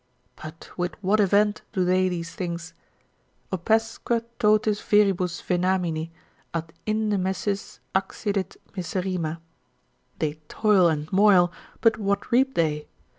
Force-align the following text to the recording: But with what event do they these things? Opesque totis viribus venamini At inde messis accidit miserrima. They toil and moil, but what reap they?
But 0.35 0.67
with 0.77 0.95
what 1.03 1.19
event 1.19 1.61
do 1.73 1.85
they 1.85 2.09
these 2.09 2.33
things? 2.33 2.73
Opesque 3.53 4.09
totis 4.39 4.81
viribus 4.81 5.43
venamini 5.43 6.09
At 6.55 6.73
inde 6.87 7.19
messis 7.23 7.77
accidit 7.93 8.57
miserrima. 8.75 9.41
They 10.17 10.39
toil 10.47 10.87
and 10.87 11.07
moil, 11.13 11.51
but 11.81 11.99
what 11.99 12.31
reap 12.31 12.55
they? 12.55 12.87